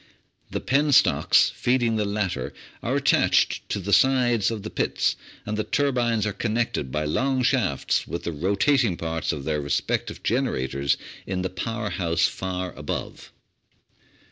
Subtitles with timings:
[0.49, 5.63] The penstocks feeding the latter are attached to the sides of the pits, and the
[5.63, 10.97] turbines are connected by long shafts with the rotat ing parts of their respective generators
[11.27, 13.31] in the power house far above.